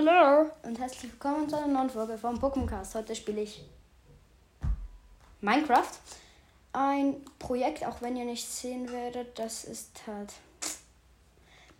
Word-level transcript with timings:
Hallo 0.00 0.48
und 0.62 0.78
herzlich 0.78 1.10
willkommen 1.10 1.48
zu 1.48 1.56
einer 1.56 1.66
neuen 1.66 1.90
Folge 1.90 2.16
vom 2.16 2.38
Pokémon 2.38 2.66
Cast. 2.66 2.94
Heute 2.94 3.16
spiele 3.16 3.40
ich 3.40 3.64
Minecraft. 5.40 5.90
Ein 6.72 7.24
Projekt, 7.40 7.84
auch 7.84 8.00
wenn 8.00 8.14
ihr 8.14 8.24
nicht 8.24 8.48
sehen 8.48 8.92
werdet, 8.92 9.36
das 9.36 9.64
ist 9.64 10.00
halt 10.06 10.34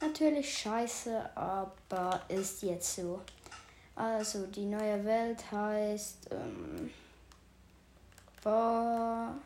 natürlich 0.00 0.58
scheiße, 0.58 1.30
aber 1.36 2.20
ist 2.26 2.60
jetzt 2.62 2.96
so. 2.96 3.20
Also, 3.94 4.48
die 4.48 4.64
neue 4.64 5.04
Welt 5.04 5.44
heißt 5.52 6.30
ähm, 6.32 6.90
Ba 8.42 9.36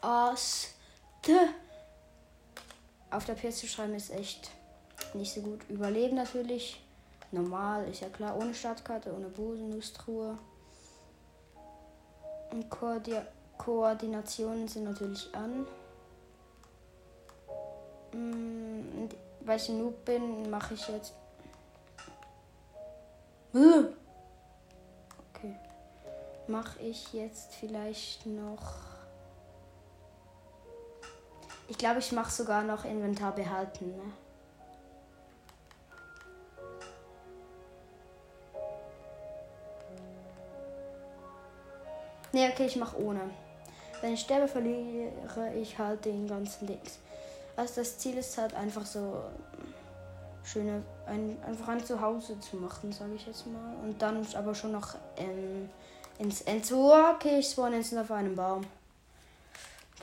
As 0.00 0.70
Auf 3.10 3.24
der 3.26 3.34
PS 3.34 3.58
zu 3.58 3.66
schreiben 3.66 3.94
ist 3.94 4.08
echt 4.08 4.50
nicht 5.14 5.32
so 5.32 5.40
gut. 5.40 5.60
Überleben 5.68 6.16
natürlich. 6.16 6.82
Normal, 7.32 7.88
ist 7.88 8.00
ja 8.00 8.08
klar. 8.08 8.36
Ohne 8.36 8.54
Startkarte, 8.54 9.14
ohne 9.14 9.28
Bosenustruhe. 9.28 10.36
Und 12.50 12.68
Koordi 12.68 13.14
Koordinationen 13.56 14.66
sind 14.66 14.84
natürlich 14.84 15.28
an. 15.34 15.66
Hm, 18.12 19.08
weil 19.40 19.58
ich 19.58 19.68
Noob 19.68 20.04
bin, 20.04 20.48
mache 20.48 20.74
ich 20.74 20.88
jetzt. 20.88 21.12
Okay. 23.52 25.56
Mache 26.46 26.80
ich 26.80 27.12
jetzt 27.12 27.54
vielleicht 27.54 28.26
noch. 28.26 28.74
Ich 31.68 31.78
glaube, 31.78 32.00
ich 32.00 32.10
mache 32.12 32.30
sogar 32.30 32.64
noch 32.64 32.84
Inventar 32.84 33.34
behalten. 33.34 33.96
Ne? 33.96 34.12
Ne, 42.40 42.50
okay, 42.50 42.66
ich 42.66 42.76
mache 42.76 42.98
ohne. 42.98 43.20
Wenn 44.00 44.14
ich 44.14 44.20
sterbe, 44.20 44.48
verliere 44.48 45.12
ich 45.60 45.78
halt 45.78 46.06
den 46.06 46.26
ganzen 46.26 46.66
Dings. 46.66 46.98
Also 47.54 47.82
das 47.82 47.98
Ziel 47.98 48.16
ist 48.16 48.38
halt 48.38 48.54
einfach 48.54 48.86
so 48.86 49.22
schöne, 50.42 50.82
ein, 51.06 51.36
einfach 51.46 51.68
ein 51.68 51.84
Zuhause 51.84 52.40
zu 52.40 52.56
machen, 52.56 52.92
sage 52.92 53.12
ich 53.14 53.26
jetzt 53.26 53.46
mal. 53.46 53.76
Und 53.82 54.00
dann 54.00 54.26
aber 54.34 54.54
schon 54.54 54.72
noch 54.72 54.94
ähm, 55.18 55.68
ins 56.18 56.40
Enzo. 56.42 56.94
Okay, 57.14 57.40
ich 57.40 57.50
spawn 57.50 57.74
jetzt 57.74 57.94
auf 57.94 58.10
einem 58.10 58.34
Baum. 58.34 58.62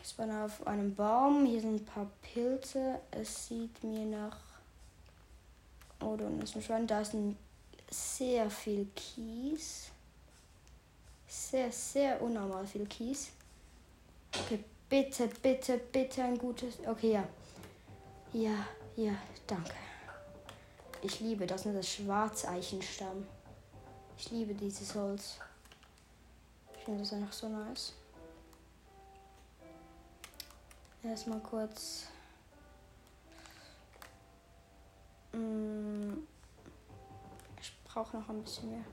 Ich 0.03 0.09
spawn 0.09 0.29
auf 0.29 0.67
einem 0.67 0.94
Baum. 0.94 1.44
Hier 1.47 1.61
sind 1.61 1.81
ein 1.81 1.85
paar 1.85 2.07
Pilze. 2.22 2.99
Es 3.09 3.47
sieht 3.47 3.83
mir 3.83 4.05
nach. 4.05 4.38
Oh, 6.01 6.16
da 6.16 6.27
ist 6.44 6.55
ein 6.55 6.61
Schwein. 6.61 6.85
Da 6.85 7.01
ist 7.01 7.16
ein 7.16 7.35
sehr 7.89 8.47
viel 8.51 8.85
Kies 8.95 9.89
sehr, 11.28 11.72
sehr 11.72 12.22
unnormal 12.22 12.66
viel 12.66 12.86
Kies. 12.86 13.31
Okay, 14.33 14.64
bitte, 14.89 15.28
bitte, 15.42 15.78
bitte 15.78 16.23
ein 16.23 16.38
gutes. 16.38 16.75
Okay, 16.86 17.14
ja. 17.14 17.28
Ja, 18.34 18.66
ja, 18.95 19.14
danke. 19.45 19.73
Ich 21.02 21.19
liebe 21.19 21.45
das, 21.45 21.66
ne, 21.66 21.73
das 21.73 21.89
Schwarzeichenstamm. 21.89 23.25
Ich 24.17 24.31
liebe 24.31 24.53
dieses 24.53 24.95
Holz. 24.95 25.38
Ich 26.78 26.84
finde 26.84 27.02
das 27.02 27.14
einfach 27.14 27.34
so 27.34 27.47
nice. 27.50 27.94
Erstmal 31.03 31.39
kurz. 31.39 32.08
Mm, 35.34 36.14
ich 37.62 37.72
brauche 37.84 38.17
noch 38.17 38.28
ein 38.30 38.41
bisschen 38.41 38.72
mehr. 38.72 38.86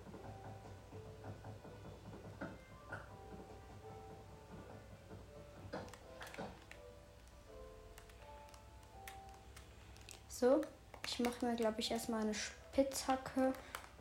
So, 10.45 10.61
ich 11.07 11.21
mache 11.21 11.47
mir, 11.47 11.57
glaube 11.57 11.81
ich, 11.81 11.91
erstmal 11.91 12.21
eine 12.21 12.35
Spitzhacke 12.35 13.55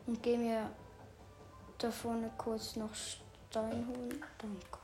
und 0.06 0.22
gehe 0.22 0.36
mir 0.36 0.70
da 1.78 1.90
vorne 1.90 2.30
kurz 2.36 2.76
noch 2.76 2.94
Stein 2.94 3.88
holen. 3.88 4.22
Danke. 4.36 4.78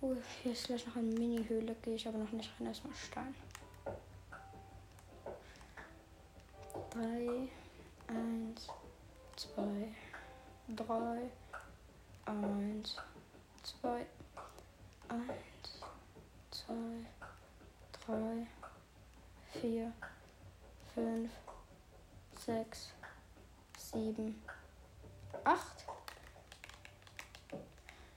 Oh, 0.00 0.16
hier 0.42 0.50
ist 0.50 0.66
gleich 0.66 0.84
noch 0.84 0.96
eine 0.96 1.12
Mini-Höhle, 1.12 1.76
gehe 1.80 1.94
ich 1.94 2.08
aber 2.08 2.18
noch 2.18 2.32
nicht 2.32 2.50
rein. 2.58 2.66
Erstmal 2.66 2.92
Stein. 2.94 3.34
Drei, 6.90 7.48
eins, 8.08 8.66
zwei, 9.36 9.94
drei, 10.74 11.30
eins, 12.26 12.96
zwei, 13.62 14.06
eins, 15.08 15.80
zwei 16.50 17.19
drei, 18.10 18.46
vier, 19.60 19.92
fünf, 20.94 21.30
sechs, 22.44 22.88
sieben, 23.78 24.42
acht. 25.44 25.84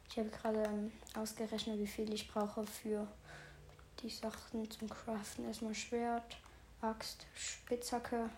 Ich 0.09 0.18
habe 0.18 0.30
gerade 0.30 0.64
ähm, 0.64 0.92
ausgerechnet, 1.16 1.80
wie 1.80 1.88
viel 1.88 2.12
ich 2.14 2.28
brauche 2.28 2.66
für 2.66 3.08
die 4.02 4.09
Sachen 4.09 4.70
zum 4.70 4.90
Craften. 4.90 5.46
Erstmal 5.46 5.76
Schwert, 5.76 6.38
Axt, 6.82 7.26
Spitzhacke, 7.36 8.30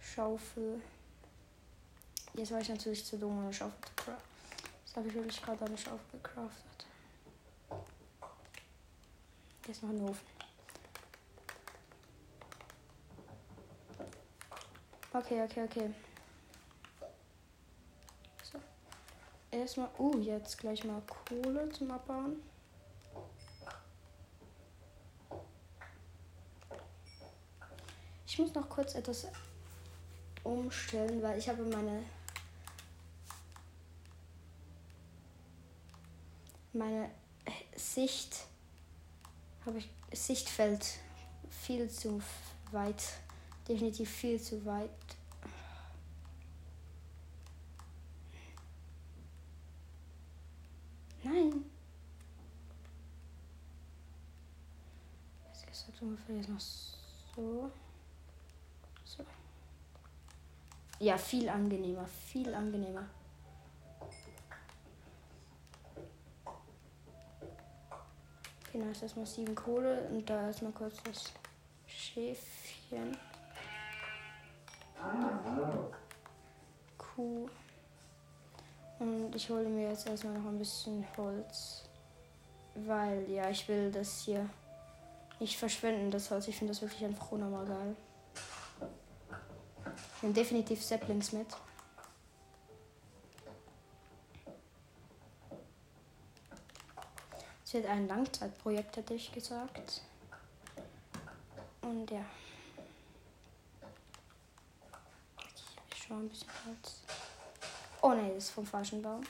Schaufel. 0.00 0.80
Jetzt 2.34 2.50
war 2.50 2.60
ich 2.60 2.68
natürlich 2.68 3.04
zu 3.04 3.16
dumm, 3.16 3.38
eine 3.38 3.52
Schaufel 3.52 3.80
zu 3.80 3.92
craften. 3.96 4.30
Jetzt 4.84 4.96
habe 4.96 5.08
ich 5.08 5.14
wirklich 5.14 5.42
gerade 5.42 5.64
eine 5.64 5.78
Schaufel 5.78 5.98
gecraftet. 6.12 6.86
Jetzt 9.66 9.82
noch 9.82 9.90
einen 9.90 10.08
Ofen. 10.08 10.33
Okay, 15.16 15.42
okay, 15.42 15.62
okay. 15.62 15.90
So. 18.42 18.58
Erstmal. 19.52 19.88
Uh, 19.96 20.18
jetzt 20.18 20.58
gleich 20.58 20.82
mal 20.82 21.00
Kohle 21.02 21.70
zum 21.70 21.92
Abbauen. 21.92 22.42
Ich 28.26 28.38
muss 28.40 28.52
noch 28.54 28.68
kurz 28.68 28.96
etwas 28.96 29.28
umstellen, 30.42 31.22
weil 31.22 31.38
ich 31.38 31.48
habe 31.48 31.62
meine 31.62 32.02
meine 36.72 37.08
Sicht 37.76 38.46
habe 39.64 39.78
ich 39.78 39.88
Sichtfeld 40.12 40.84
viel 41.48 41.88
zu 41.88 42.20
weit 42.72 43.04
definitiv 43.68 44.10
viel 44.10 44.40
zu 44.40 44.64
weit. 44.64 44.90
Nein. 51.22 51.64
Das 55.48 55.88
ist 55.88 56.02
ungefähr 56.02 56.36
jetzt 56.36 56.48
noch 56.48 56.60
so. 56.60 57.70
So. 59.04 59.24
Ja, 61.00 61.16
viel 61.16 61.48
angenehmer, 61.48 62.06
viel 62.06 62.54
angenehmer. 62.54 63.08
Da 68.72 68.90
ist 68.90 69.02
erstmal 69.02 69.24
sieben 69.24 69.54
Kohle 69.54 70.08
und 70.08 70.28
da 70.28 70.50
ist 70.50 70.60
mal 70.60 70.72
kurz 70.72 71.00
das 71.04 71.32
Schäfchen. 71.86 73.16
Kuh. 76.98 77.48
Und 78.98 79.34
ich 79.34 79.48
hole 79.50 79.68
mir 79.68 79.90
jetzt 79.90 80.06
erstmal 80.06 80.34
noch 80.34 80.48
ein 80.48 80.58
bisschen 80.58 81.04
Holz. 81.16 81.84
Weil, 82.74 83.28
ja, 83.30 83.48
ich 83.50 83.68
will 83.68 83.90
das 83.92 84.20
hier 84.20 84.48
nicht 85.40 85.56
verschwenden, 85.56 86.10
das 86.10 86.30
Holz. 86.30 86.48
Ich 86.48 86.56
finde 86.56 86.72
das 86.72 86.82
wirklich 86.82 87.04
einfach 87.04 87.30
unnormal 87.32 87.66
geil. 87.66 87.96
Ich 90.16 90.22
nehme 90.22 90.34
definitiv 90.34 90.82
Saplings 90.82 91.32
mit. 91.32 91.46
Es 97.64 97.74
wird 97.74 97.86
ein 97.86 98.08
Langzeitprojekt, 98.08 98.96
hätte 98.96 99.14
ich 99.14 99.32
gesagt. 99.32 100.02
Und 101.82 102.10
ja. 102.10 102.24
Schon 106.06 106.24
ein 106.24 106.28
bisschen 106.28 106.48
Holz. 106.66 107.00
Oh 108.02 108.10
ne, 108.10 108.34
das 108.34 108.44
ist 108.44 108.50
vom 108.50 108.66
falschen 108.66 109.02
Baum. 109.02 109.22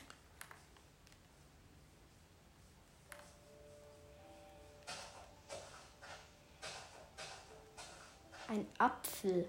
Ein 8.49 8.67
Apfel. 8.79 9.49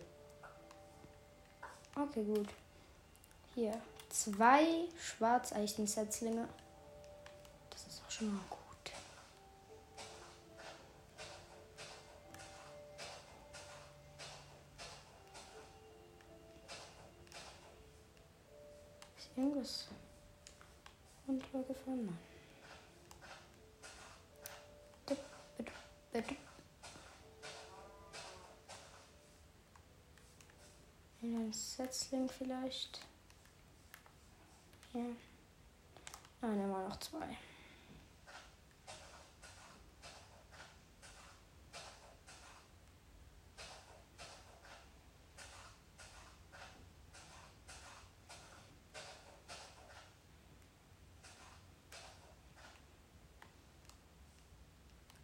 Okay, 1.96 2.24
gut. 2.24 2.50
Hier. 3.54 3.80
Zwei 4.10 4.88
Schwarzeichen-Setzlinge. 5.00 6.48
Das 7.70 7.88
ist 7.88 8.02
auch 8.06 8.12
schon 8.12 8.34
mal 8.34 8.44
gut. 8.50 8.65
Ist 19.46 19.52
irgendwas 19.52 19.88
runtergefallen? 21.28 22.08
Nein. 25.08 25.18
Dup. 26.14 26.24
In 31.22 31.36
ein 31.36 31.54
Setzling 31.54 32.28
vielleicht. 32.28 33.02
Ja. 34.94 35.02
Nein, 36.42 36.64
immer 36.64 36.88
noch 36.88 36.98
zwei. 37.00 37.38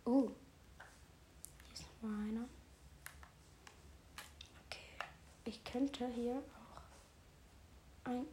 Oh. 0.05 0.31
Hier 1.63 1.73
ist 1.73 1.83
noch 2.01 2.09
mal 2.09 2.27
einer. 2.27 2.45
Okay. 4.65 4.79
Ich 5.45 5.63
könnte 5.63 6.07
hier 6.07 6.41
auch 8.03 8.09
ein. 8.09 8.25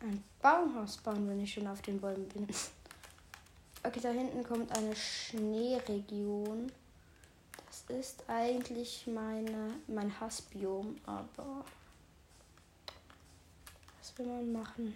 Ein 0.00 0.24
Baumhaus 0.40 0.96
bauen, 0.98 1.28
wenn 1.28 1.40
ich 1.40 1.52
schon 1.52 1.66
auf 1.66 1.82
den 1.82 2.00
Bäumen 2.00 2.28
bin. 2.28 2.46
Okay, 3.82 4.00
da 4.00 4.10
hinten 4.10 4.44
kommt 4.44 4.70
eine 4.76 4.94
Schneeregion. 4.94 6.70
Ist 7.88 8.22
eigentlich 8.28 9.06
meine, 9.06 9.72
mein 9.86 10.20
Hassbiom, 10.20 11.00
aber 11.06 11.64
was 13.98 14.18
will 14.18 14.26
man 14.26 14.52
machen? 14.52 14.94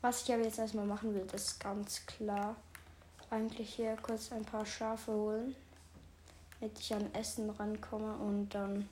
Was 0.00 0.22
ich 0.22 0.32
aber 0.32 0.44
jetzt 0.44 0.58
erstmal 0.58 0.86
machen 0.86 1.12
will, 1.12 1.26
ist 1.32 1.58
ganz 1.58 2.06
klar. 2.06 2.54
Eigentlich 3.30 3.74
hier 3.74 3.96
kurz 3.96 4.30
ein 4.30 4.44
paar 4.44 4.64
Schafe 4.64 5.12
holen, 5.12 5.56
damit 6.60 6.78
ich 6.78 6.94
an 6.94 7.12
Essen 7.14 7.50
rankomme 7.50 8.14
und 8.18 8.50
dann 8.50 8.88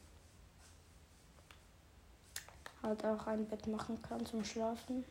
halt 2.82 3.04
auch 3.04 3.26
ein 3.28 3.46
Bett 3.46 3.68
machen 3.68 4.02
kann 4.02 4.26
zum 4.26 4.44
Schlafen. 4.44 5.04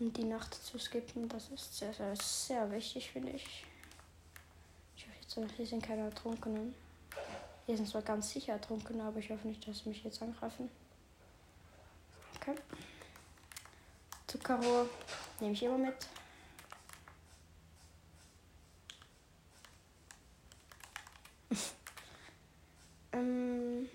Und 0.00 0.14
die 0.16 0.24
Nacht 0.24 0.52
zu 0.52 0.78
skippen, 0.78 1.28
das 1.30 1.48
ist 1.48 1.78
sehr, 1.78 1.94
sehr, 1.94 2.14
sehr 2.16 2.70
wichtig, 2.70 3.10
finde 3.10 3.30
ich. 3.30 3.64
Jetzt, 5.36 5.52
hier 5.56 5.66
sind 5.66 5.82
keine 5.82 6.02
Ertrunkenen. 6.02 6.74
Hier 7.66 7.76
sind 7.76 7.88
zwar 7.88 8.02
ganz 8.02 8.30
sicher 8.30 8.52
Ertrunkene, 8.52 9.02
aber 9.02 9.18
ich 9.18 9.30
hoffe 9.30 9.48
nicht, 9.48 9.66
dass 9.66 9.78
sie 9.80 9.88
mich 9.88 10.04
jetzt 10.04 10.22
angreifen. 10.22 10.70
Okay. 12.36 12.54
Zuckerrohr 14.26 14.88
nehme 15.40 15.54
ich 15.54 15.62
immer 15.62 15.78
mit. 15.78 15.94
ähm, 23.12 23.88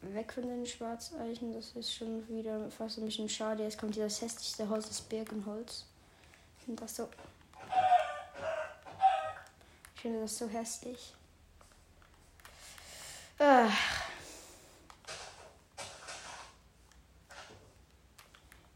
weg 0.00 0.32
von 0.32 0.44
den 0.44 0.64
Schwarzeichen, 0.64 1.52
das 1.52 1.72
ist 1.72 1.92
schon 1.92 2.26
wieder 2.28 2.70
fast 2.70 2.98
ein 2.98 3.04
bisschen 3.04 3.28
schade. 3.28 3.64
Jetzt 3.64 3.78
kommt 3.78 3.96
das 3.96 4.22
hässlichste 4.22 4.68
Holz, 4.68 4.88
das 4.88 5.02
Birkenholz. 5.02 5.84
Finde 6.64 6.82
das 6.82 6.96
so. 6.96 7.08
Ich 9.98 10.02
finde 10.02 10.20
das 10.20 10.38
so 10.38 10.48
hässlich. 10.48 11.12
Ah. 13.36 13.68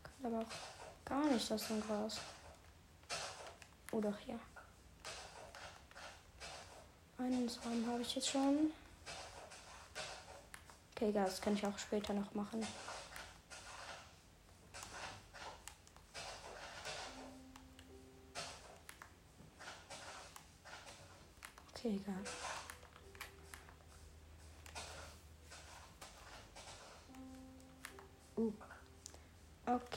Kommt 0.02 0.34
aber 0.34 0.38
auch 0.40 1.04
gar 1.04 1.24
nicht 1.26 1.52
aus 1.52 1.68
dem 1.68 1.80
Gras. 1.80 2.18
Oder 3.92 4.12
hier. 4.26 4.40
Einen 7.18 7.48
Samen 7.48 7.86
habe 7.86 8.02
ich 8.02 8.16
jetzt 8.16 8.28
schon. 8.28 8.72
Okay, 10.96 11.12
das 11.12 11.40
kann 11.40 11.54
ich 11.54 11.64
auch 11.64 11.78
später 11.78 12.14
noch 12.14 12.34
machen. 12.34 12.66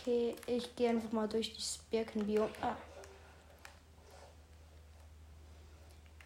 Okay, 0.06 0.36
ich 0.46 0.76
gehe 0.76 0.92
einfach 0.92 1.12
mal 1.12 1.28
durch 1.28 1.56
das 1.56 1.80
Birkenbiom. 1.90 2.48
Ah. 2.62 2.76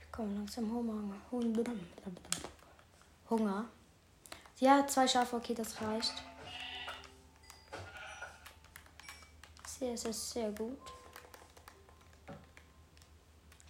Ich 0.01 0.11
komme 0.11 0.35
langsam 0.35 0.69
Hunger. 0.69 1.15
Hunger. 3.29 3.69
Ja, 4.57 4.85
zwei 4.85 5.07
Schafe, 5.07 5.37
okay, 5.37 5.53
das 5.53 5.81
reicht. 5.81 6.11
Sehr, 9.65 9.95
sehr, 9.95 10.11
sehr 10.11 10.51
gut. 10.51 10.77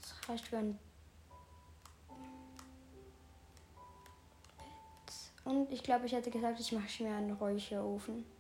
Das 0.02 0.28
reicht 0.28 0.48
für 0.48 0.58
ein 0.58 0.80
Bett. 4.58 5.14
Und 5.44 5.72
ich 5.72 5.84
glaube, 5.84 6.08
ich 6.08 6.14
hätte 6.14 6.32
gesagt, 6.32 6.60
ich 6.60 6.72
mache 6.72 7.04
mir 7.04 7.16
einen 7.16 7.34
Räucherofen. 7.34 8.39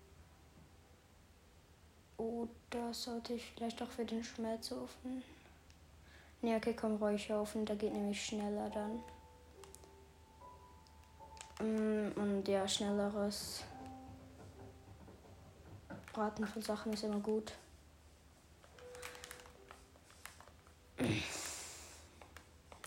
Oder 2.29 2.93
sollte 2.93 3.33
ich 3.33 3.51
vielleicht 3.51 3.81
auch 3.81 3.89
für 3.89 4.05
den 4.05 4.23
Schmelzofen? 4.23 5.23
Ne, 6.41 6.55
okay, 6.55 6.75
komm, 6.79 6.97
Räucherofen, 6.97 7.65
da 7.65 7.73
geht 7.73 7.91
nämlich 7.91 8.23
schneller 8.23 8.69
dann. 8.69 8.99
Mm, 11.59 12.11
Und 12.15 12.47
ja, 12.47 12.67
schnelleres 12.67 13.63
Braten 16.13 16.45
von 16.45 16.61
Sachen 16.61 16.93
ist 16.93 17.03
immer 17.03 17.19
gut. 17.19 17.53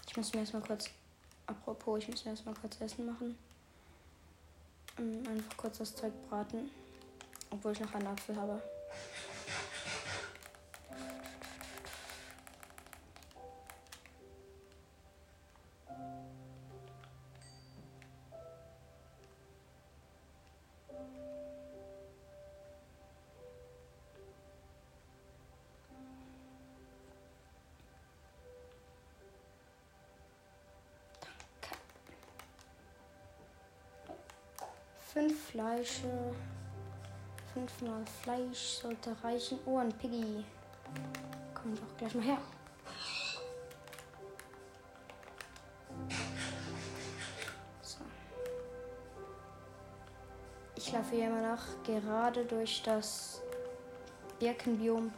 Ich 0.07 0.17
muss 0.17 0.33
mir 0.33 0.41
erstmal 0.41 0.63
kurz, 0.63 0.89
apropos, 1.47 1.99
ich 1.99 2.09
muss 2.09 2.25
mir 2.25 2.31
erstmal 2.31 2.55
kurz 2.55 2.81
Essen 2.81 3.07
machen. 3.07 3.37
Mm, 4.99 5.27
Einfach 5.29 5.57
kurz 5.57 5.79
das 5.79 5.97
Zeug 5.97 6.13
braten, 6.29 6.71
obwohl 7.51 7.73
ich 7.73 7.81
noch 7.81 7.93
einen 7.95 8.07
Apfel 8.07 8.37
habe. 8.37 8.63
Fünf 35.13 35.51
Fleische. 35.51 36.09
Fünfmal 37.53 38.03
Fleisch 38.23 38.79
sollte 38.81 39.15
reichen. 39.23 39.59
Oh, 39.67 39.77
ein 39.77 39.93
Piggy. 39.93 40.43
Komm 41.53 41.75
doch 41.75 41.97
gleich 41.99 42.15
mal 42.15 42.25
her. 42.25 42.39
So. 47.83 47.99
Ich 50.77 50.91
laufe 50.93 51.15
hier 51.15 51.27
immer 51.27 51.57
noch 51.57 51.85
gerade 51.85 52.47
durch 52.47 52.83
das 52.83 53.43
Birkenbiom 54.39 55.13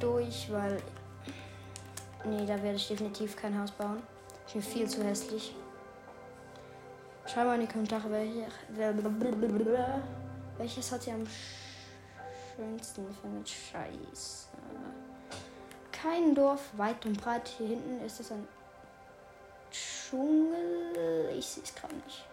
durch, 0.00 0.50
weil. 0.50 0.82
Nee, 2.24 2.44
da 2.46 2.60
werde 2.60 2.74
ich 2.74 2.88
definitiv 2.88 3.36
kein 3.36 3.56
Haus 3.60 3.70
bauen. 3.70 4.02
Ist 4.48 4.56
mir 4.56 4.62
viel 4.62 4.88
zu 4.88 5.04
hässlich. 5.04 5.54
Schreib 7.30 7.46
mal 7.46 7.56
in 7.56 7.60
die 7.60 7.66
Kommentare, 7.66 8.10
welche, 8.10 8.46
welches 10.56 10.92
hat 10.92 11.06
ihr 11.06 11.14
am 11.14 11.26
schönsten 12.56 13.14
findet. 13.20 13.48
Scheiße. 13.48 14.48
Kein 15.92 16.34
Dorf, 16.34 16.70
weit 16.78 17.04
und 17.04 17.20
breit. 17.20 17.46
Hier 17.48 17.68
hinten 17.68 18.00
ist 18.04 18.20
es 18.20 18.32
ein 18.32 18.48
Dschungel. 19.70 21.30
Ich 21.36 21.46
sehe 21.46 21.62
es 21.62 21.74
gerade 21.74 21.94
nicht. 21.96 22.24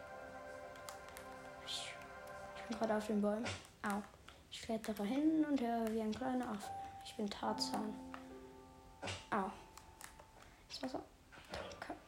Ich 1.66 2.68
bin 2.70 2.80
gerade 2.80 2.96
auf 2.96 3.08
den 3.08 3.22
Bäumen. 3.22 3.46
Au. 3.84 4.02
Ich 4.50 4.62
klettere 4.62 5.04
hin 5.04 5.46
und 5.50 5.60
her 5.60 5.86
wie 5.90 6.02
ein 6.02 6.14
kleiner 6.14 6.48
Affe. 6.48 6.72
Ich 7.04 7.16
bin 7.16 7.30
Tarzan. 7.30 7.94
Au. 9.30 9.52
Das 10.82 10.92
so. 10.92 11.02
Danke. 11.52 12.00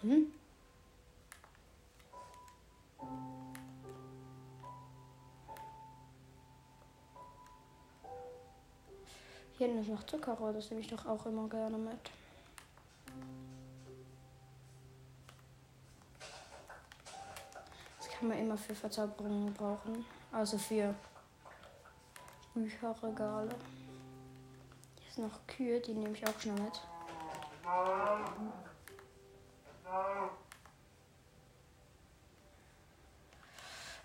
Hm? 0.00 0.32
Hier 9.58 9.74
ist 9.80 9.88
noch 9.88 10.04
Zuckerrohr, 10.04 10.52
das 10.52 10.68
nehme 10.68 10.82
ich 10.82 10.88
doch 10.88 11.06
auch 11.06 11.24
immer 11.24 11.48
gerne 11.48 11.78
mit. 11.78 12.10
Das 17.98 18.08
kann 18.10 18.28
man 18.28 18.38
immer 18.38 18.58
für 18.58 18.74
Verzauberungen 18.74 19.54
brauchen. 19.54 20.04
Also 20.30 20.58
für 20.58 20.94
Bücherregale. 22.52 23.54
Hier 25.00 25.12
sind 25.12 25.32
noch 25.32 25.46
Kühe, 25.46 25.80
die 25.80 25.94
nehme 25.94 26.14
ich 26.14 26.26
auch 26.26 26.38
schnell 26.38 26.60
mit. 26.60 26.82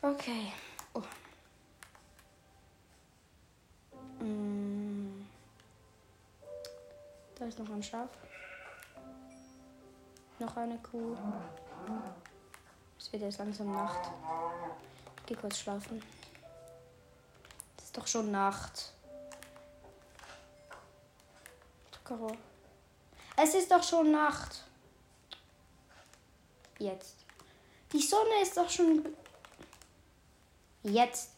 Okay. 0.02 0.54
Oh. 0.94 1.04
Ist 7.52 7.60
noch 7.60 7.70
ein 7.70 7.84
Schaf. 7.84 8.10
Noch 10.40 10.56
eine 10.56 10.78
Kuh. 10.78 11.18
Es 12.98 13.12
wird 13.12 13.24
jetzt 13.24 13.40
langsam 13.40 13.74
Nacht. 13.74 14.10
Ich 15.18 15.26
geh 15.26 15.36
kurz 15.36 15.60
schlafen. 15.60 16.02
Es 17.78 17.84
ist 17.84 17.98
doch 17.98 18.08
schon 18.08 18.32
Nacht. 18.32 18.94
Es 23.38 23.54
ist 23.54 23.72
doch 23.72 23.84
schon 23.84 24.12
Nacht. 24.12 24.64
Jetzt. 26.80 27.26
Die 27.92 28.02
Sonne 28.02 28.42
ist 28.42 28.56
doch 28.56 28.70
schon. 28.70 29.06
Jetzt. 30.84 31.32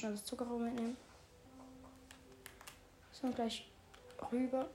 Schnell 0.00 0.12
das 0.12 0.24
Zuckerrohr 0.24 0.58
mitnehmen. 0.58 0.96
So, 3.12 3.30
gleich 3.30 3.70
rüber. 4.32 4.66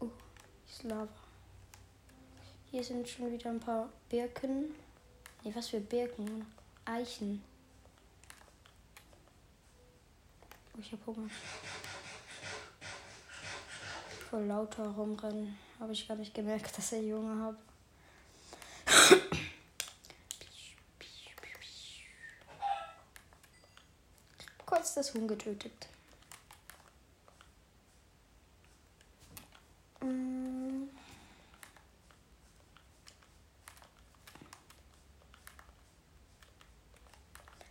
Oh, 0.00 0.10
ist 0.68 0.82
Lava. 0.82 1.08
Hier 2.70 2.84
sind 2.84 3.08
schon 3.08 3.32
wieder 3.32 3.48
ein 3.48 3.60
paar 3.60 3.88
Birken. 4.10 4.74
Ne, 5.44 5.54
was 5.54 5.68
für 5.68 5.80
Birken? 5.80 6.44
Eichen. 6.84 7.42
Oh, 10.76 10.80
ich 10.80 10.92
hab 10.92 11.06
Hunger. 11.06 11.30
Voll 14.34 14.46
lauter 14.46 14.88
rumrennen. 14.88 15.56
Habe 15.78 15.92
ich 15.92 16.08
gar 16.08 16.16
nicht 16.16 16.34
gemerkt, 16.34 16.76
dass 16.76 16.90
ich 16.90 17.06
Junge 17.06 17.40
habe. 17.40 17.56
Kurz 24.66 24.94
das 24.94 25.14
Huhn 25.14 25.28
getötet. 25.28 25.86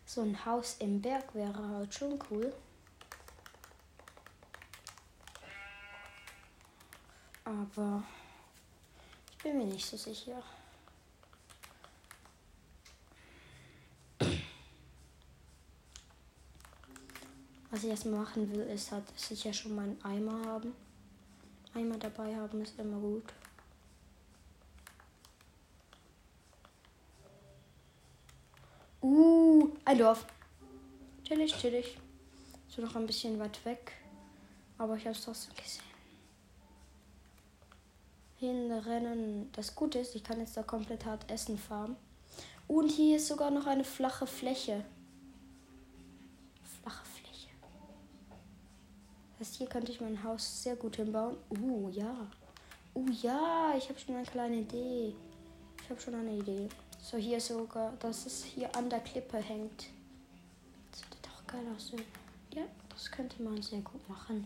So 0.05 0.21
ein 0.21 0.45
Haus 0.45 0.77
im 0.79 1.01
Berg 1.01 1.35
wäre 1.35 1.67
halt 1.67 1.93
schon 1.93 2.17
cool. 2.31 2.53
Aber 7.61 8.03
ich 9.31 9.37
bin 9.43 9.57
mir 9.57 9.65
nicht 9.65 9.85
so 9.85 9.95
sicher. 9.95 10.41
Was 17.69 17.83
ich 17.83 17.89
erstmal 17.89 18.21
machen 18.21 18.49
will, 18.51 18.61
ist 18.61 18.91
halt 18.91 19.03
sicher 19.19 19.53
schon 19.53 19.75
mal 19.75 19.83
einen 19.83 20.03
Eimer 20.03 20.45
haben. 20.45 20.75
Eimer 21.75 21.97
dabei 21.97 22.35
haben 22.35 22.61
ist 22.61 22.79
immer 22.79 22.99
gut. 22.99 23.33
Uh, 29.01 29.69
ein 29.85 29.97
Dorf. 29.97 30.25
Chillig, 31.23 31.55
chillig. 31.57 31.97
So 32.67 32.81
noch 32.81 32.95
ein 32.95 33.05
bisschen 33.05 33.37
weit 33.39 33.63
weg. 33.65 33.91
Aber 34.77 34.95
ich 34.95 35.05
habe 35.05 35.15
es 35.15 35.23
trotzdem 35.23 35.55
gesehen. 35.55 35.92
Hinrennen. 38.43 39.49
Das 39.53 39.73
Gute 39.73 39.99
ist, 39.99 40.15
ich 40.15 40.23
kann 40.23 40.39
jetzt 40.39 40.57
da 40.57 40.63
komplett 40.63 41.05
hart 41.05 41.31
Essen 41.31 41.57
farmen. 41.57 41.95
Und 42.67 42.89
hier 42.89 43.17
ist 43.17 43.27
sogar 43.27 43.51
noch 43.51 43.67
eine 43.67 43.85
flache 43.85 44.27
Fläche. 44.27 44.83
Flache 46.81 47.05
Fläche. 47.05 47.49
Das 49.39 49.53
hier 49.53 49.67
könnte 49.67 49.93
ich 49.93 50.01
mein 50.01 50.21
Haus 50.23 50.63
sehr 50.63 50.75
gut 50.75 50.97
hinbauen. 50.97 51.37
Uh, 51.49 51.89
ja. 51.89 52.27
Uh, 52.93 53.09
ja, 53.21 53.73
ich 53.77 53.87
habe 53.87 53.99
schon 53.99 54.15
eine 54.15 54.25
kleine 54.25 54.57
Idee. 54.57 55.15
Ich 55.81 55.89
habe 55.89 56.01
schon 56.01 56.15
eine 56.15 56.35
Idee. 56.35 56.67
So, 57.01 57.17
hier 57.17 57.39
sogar, 57.39 57.93
dass 57.99 58.25
es 58.25 58.43
hier 58.43 58.75
an 58.75 58.89
der 58.89 58.99
Klippe 58.99 59.37
hängt. 59.37 59.87
Das 60.91 60.99
sieht 60.99 61.19
doch 61.21 61.47
geil 61.47 61.65
aus. 61.75 61.93
Ja, 62.53 62.63
das 62.89 63.09
könnte 63.09 63.41
man 63.41 63.61
sehr 63.61 63.81
gut 63.81 64.07
machen. 64.09 64.45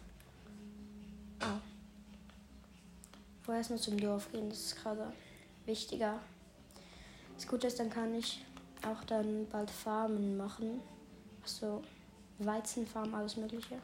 Oh. 1.42 1.77
Vorher 3.48 3.60
erstmal 3.62 3.80
zum 3.80 3.98
Dorf 3.98 4.30
gehen, 4.30 4.50
das 4.50 4.60
ist 4.60 4.76
gerade 4.76 5.14
wichtiger. 5.66 6.20
Das 7.34 7.48
Gute 7.48 7.68
ist, 7.68 7.80
dann 7.80 7.90
kann 7.90 8.14
ich 8.14 8.44
auch 8.86 9.02
dann 9.06 9.48
bald 9.50 9.72
Farmen 9.72 10.36
machen. 10.36 10.82
Also 11.42 11.82
Weizenfarm, 12.40 13.16
alles 13.16 13.38
Mögliche. 13.38 13.78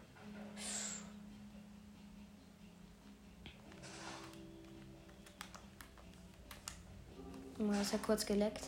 Mal 7.57 7.81
ist 7.81 7.93
ja 7.93 7.99
kurz 7.99 8.25
geleckt. 8.25 8.65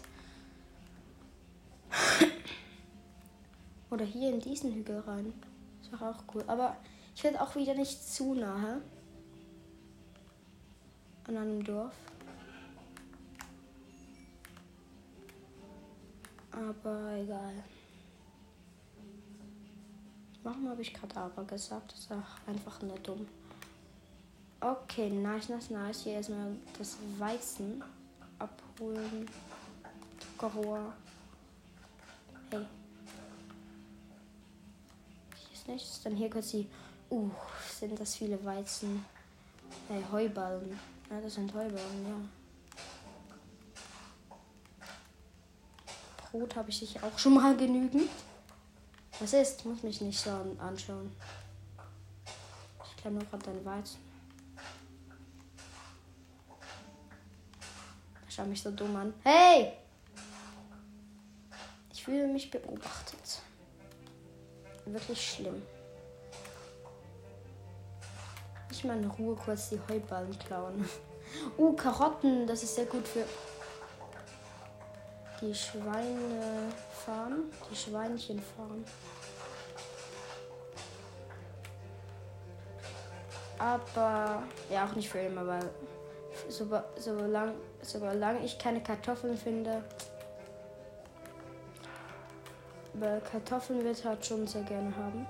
Oder 3.92 4.06
hier 4.06 4.30
in 4.30 4.40
diesen 4.40 4.74
Hügel 4.74 5.00
rein. 5.00 5.34
Ist 5.82 5.92
doch 5.92 6.02
auch 6.02 6.24
cool. 6.34 6.46
Aber 6.48 6.78
ich 7.14 7.22
werde 7.25 7.42
auch 7.42 7.54
wieder 7.58 7.75
nicht 7.75 8.02
zu 8.02 8.34
nahe 8.34 8.82
an 11.27 11.38
einem 11.38 11.63
Dorf. 11.63 11.94
Aber 16.51 17.12
egal. 17.13 17.53
Warum 20.44 20.70
habe 20.70 20.82
ich 20.82 20.94
gerade 20.94 21.17
aber 21.17 21.44
gesagt? 21.44 21.91
Das 21.91 22.00
ist 22.00 22.12
auch 22.12 22.48
einfach 22.48 22.82
nur 22.82 22.98
dumm. 23.00 23.27
Okay, 24.62 25.10
nice, 25.10 25.50
nice, 25.50 25.70
nice. 25.70 26.03
Hier 26.03 26.13
erstmal 26.13 26.55
das 26.77 26.98
Weizen 27.17 27.84
abholen. 28.39 29.27
Zuckerrohr. 30.20 30.94
Hey. 32.51 32.65
Hier 35.36 35.53
ist 35.53 35.67
nichts. 35.67 36.03
Dann 36.03 36.15
hier 36.15 36.29
kurz 36.29 36.51
die. 36.51 36.67
Uh, 37.10 37.29
sind 37.70 38.00
das 38.00 38.15
viele 38.15 38.44
Weizen. 38.44 39.05
Hey, 39.88 40.03
Heuballen. 40.12 40.79
Ja, 41.09 41.21
das 41.21 41.35
sind 41.35 41.53
Heuballen, 41.53 42.05
ja. 42.07 42.15
Brot 46.31 46.55
habe 46.55 46.69
ich 46.69 46.79
sicher 46.79 47.01
auch 47.03 47.17
schon 47.17 47.35
mal 47.35 47.55
genügend. 47.55 48.09
Was 49.19 49.33
ist? 49.33 49.63
Muss 49.65 49.83
mich 49.83 50.01
nicht 50.01 50.19
so 50.19 50.31
anschauen. 50.59 51.15
Ich 52.83 52.97
glaube 52.97 53.17
nur 53.17 53.25
gerade 53.25 53.45
dein 53.45 53.63
Weizen. 53.63 54.00
Schau 58.27 58.43
mich 58.45 58.62
so 58.62 58.71
dumm 58.71 58.95
an. 58.97 59.13
Hey! 59.24 59.74
Ich 61.93 62.03
fühle 62.03 62.27
mich 62.27 62.51
beobachtet. 62.51 63.41
Wirklich 64.85 65.35
schlimm. 65.35 65.62
Ich 68.75 68.84
mal 68.84 68.98
in 68.98 69.10
Ruhe 69.10 69.38
kurz 69.38 69.70
die 69.70 69.79
Heuballen 69.89 70.38
klauen. 70.38 70.88
Uh, 71.58 71.74
Karotten, 71.74 72.46
das 72.46 72.62
ist 72.62 72.75
sehr 72.75 72.86
gut 72.86 73.05
für 73.08 73.24
die 75.41 75.55
Schweine 75.55 76.72
fahren. 77.05 77.51
Die 77.70 77.75
Schweinchen 77.75 78.39
fahren. 78.39 78.86
Aber 83.58 84.44
ja, 84.70 84.86
auch 84.86 84.96
nicht 84.96 85.10
für 85.10 85.20
immer, 85.20 85.48
weil 85.48 85.70
so, 86.48 86.67
solange, 86.98 87.55
solange 87.82 88.46
ich 88.46 88.58
keine 88.60 88.84
Kartoffeln 88.84 89.36
finde. 89.36 89.84
Aber 92.94 93.20
Kartoffeln 93.22 93.84
wird 93.84 94.05
halt 94.05 94.25
schon 94.25 94.46
sehr 94.46 94.63
gerne 94.63 94.96
haben. 94.96 95.25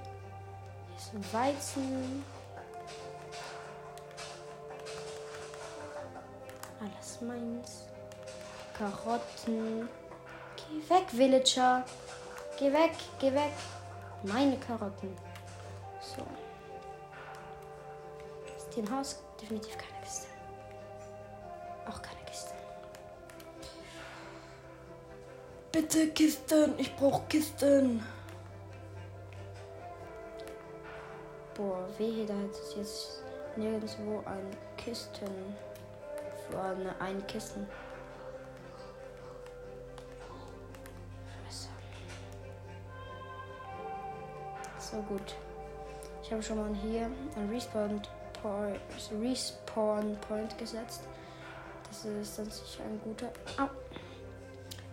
Hier 0.87 0.97
ist 0.97 1.13
ein 1.13 1.33
Weizen. 1.33 2.34
Meins. 7.21 7.85
Karotten. 8.77 9.87
Geh 10.55 10.89
weg, 10.89 11.05
Villager. 11.11 11.83
Geh 12.57 12.71
weg, 12.71 12.91
geh 13.19 13.33
weg. 13.33 13.53
Meine 14.23 14.57
Karotten. 14.57 15.15
So. 16.01 16.25
Ist 18.57 18.77
im 18.77 18.89
Haus 18.91 19.21
definitiv 19.41 19.77
keine 19.77 20.01
Kiste. 20.03 20.27
Auch 21.87 22.01
keine 22.01 22.21
Kiste. 22.25 22.53
Bitte 25.71 26.07
Kisten. 26.09 26.73
Ich 26.77 26.95
brauche 26.95 27.23
Kisten. 27.27 28.03
Boah, 31.53 31.87
wehe, 31.97 32.25
da 32.25 32.33
hat 32.33 32.51
es 32.51 32.75
jetzt 32.75 33.23
nirgendwo 33.55 34.21
ein 34.25 34.49
Kisten. 34.75 35.55
Eine, 36.51 36.95
ein 36.99 37.25
Kissen. 37.27 37.67
So 44.79 44.97
gut. 45.01 45.35
Ich 46.23 46.31
habe 46.31 46.41
schon 46.41 46.57
mal 46.57 46.73
hier 46.81 47.05
ein 47.35 47.49
Respawn 47.51 48.01
Point, 48.41 48.79
Respawn 49.21 50.17
Point 50.27 50.57
gesetzt. 50.57 51.01
Das 51.87 52.05
ist 52.05 52.39
dann 52.39 52.49
sicher 52.49 52.83
ein 52.83 52.99
guter. 53.03 53.27
Au. 53.57 53.69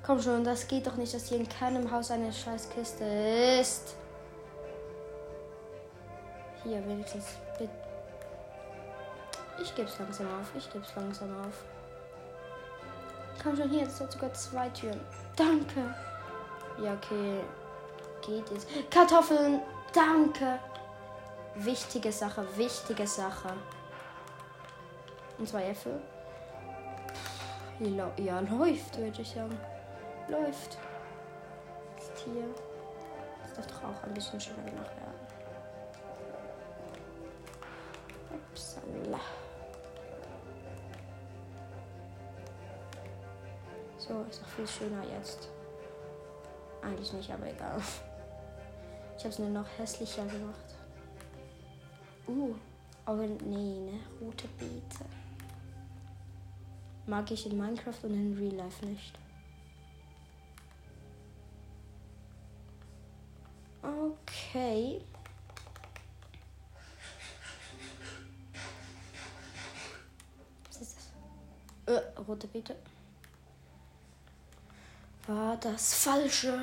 Komm 0.04 0.20
schon, 0.20 0.42
das 0.42 0.66
geht 0.66 0.86
doch 0.86 0.96
nicht, 0.96 1.14
dass 1.14 1.26
hier 1.26 1.38
in 1.38 1.48
keinem 1.48 1.90
Haus 1.90 2.10
eine 2.10 2.32
Scheißkiste 2.32 3.04
ist. 3.60 3.94
Hier 6.64 6.86
wenigstens. 6.86 7.24
Ich 9.62 9.74
geb's 9.76 9.98
langsam 10.00 10.26
auf. 10.40 10.50
Ich 10.56 10.70
geb's 10.72 10.92
langsam 10.96 11.30
auf. 11.40 11.64
Komm 13.42 13.56
schon 13.56 13.70
hier, 13.70 13.86
es 13.86 14.00
hat 14.00 14.10
sogar 14.10 14.32
zwei 14.34 14.68
Türen. 14.70 15.00
Danke. 15.36 15.94
Ja, 16.82 16.94
okay. 16.94 17.40
Geht 18.22 18.50
jetzt. 18.50 18.68
Kartoffeln. 18.90 19.60
Danke. 19.92 20.58
Wichtige 21.54 22.10
Sache, 22.10 22.44
wichtige 22.56 23.06
Sache. 23.06 23.52
Und 25.38 25.48
zwei 25.48 25.68
Äpfel. 25.68 26.00
Ja, 27.78 28.40
läuft, 28.40 28.98
würde 28.98 29.22
ich 29.22 29.30
sagen. 29.30 29.58
Läuft. 30.28 30.78
Ist 31.98 32.24
hier. 32.24 32.44
Das 33.42 33.54
darf 33.54 33.66
doch 33.66 33.88
auch 33.88 34.02
ein 34.04 34.14
bisschen 34.14 34.40
schöner 34.40 34.62
gemacht 34.62 34.90
werden. 34.96 35.12
Upsala. 38.30 39.20
So, 44.12 44.26
ist 44.28 44.42
doch 44.42 44.48
viel 44.48 44.68
schöner 44.68 45.02
jetzt. 45.04 45.48
Eigentlich 46.82 47.12
nicht, 47.14 47.30
aber 47.30 47.50
egal. 47.50 47.80
Ich 49.16 49.24
habe 49.24 49.30
es 49.30 49.38
nur 49.38 49.48
noch 49.48 49.66
hässlicher 49.78 50.26
gemacht. 50.26 50.74
Uh, 52.28 52.54
aber 53.06 53.22
nee, 53.26 53.80
ne? 53.80 54.00
Rote 54.20 54.48
Beete. 54.58 55.06
Mag 57.06 57.30
ich 57.30 57.46
in 57.46 57.56
Minecraft 57.56 58.04
und 58.04 58.12
in 58.12 58.36
Real 58.36 58.54
Life 58.54 58.84
nicht. 58.84 59.14
Okay. 63.82 65.00
Was 70.66 70.82
ist 70.82 70.96
das? 71.86 71.94
Äh, 71.96 72.20
rote 72.20 72.46
Beete. 72.48 72.76
War 75.34 75.56
das 75.56 75.94
falsche? 75.94 76.60